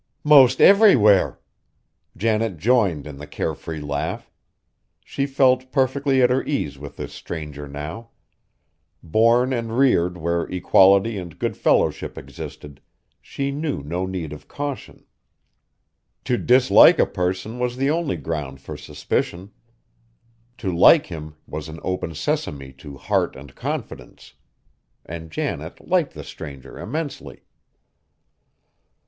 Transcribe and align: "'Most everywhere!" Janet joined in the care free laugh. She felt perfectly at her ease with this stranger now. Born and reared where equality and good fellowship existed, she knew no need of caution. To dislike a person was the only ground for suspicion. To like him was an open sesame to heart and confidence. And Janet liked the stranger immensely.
"'Most 0.23 0.59
everywhere!" 0.59 1.39
Janet 2.17 2.57
joined 2.57 3.05
in 3.05 3.17
the 3.17 3.27
care 3.27 3.53
free 3.53 3.79
laugh. 3.81 4.31
She 5.05 5.27
felt 5.27 5.71
perfectly 5.71 6.23
at 6.23 6.31
her 6.31 6.43
ease 6.43 6.79
with 6.79 6.97
this 6.97 7.13
stranger 7.13 7.67
now. 7.67 8.09
Born 9.03 9.53
and 9.53 9.77
reared 9.77 10.17
where 10.17 10.45
equality 10.49 11.19
and 11.19 11.37
good 11.37 11.55
fellowship 11.55 12.17
existed, 12.17 12.81
she 13.21 13.51
knew 13.51 13.83
no 13.83 14.07
need 14.07 14.33
of 14.33 14.47
caution. 14.47 15.05
To 16.23 16.35
dislike 16.35 16.97
a 16.97 17.05
person 17.05 17.59
was 17.59 17.77
the 17.77 17.91
only 17.91 18.17
ground 18.17 18.59
for 18.59 18.75
suspicion. 18.75 19.51
To 20.57 20.75
like 20.75 21.05
him 21.05 21.35
was 21.45 21.69
an 21.69 21.79
open 21.83 22.15
sesame 22.15 22.73
to 22.79 22.97
heart 22.97 23.35
and 23.35 23.53
confidence. 23.53 24.33
And 25.05 25.29
Janet 25.29 25.79
liked 25.87 26.15
the 26.15 26.23
stranger 26.23 26.79
immensely. 26.79 27.43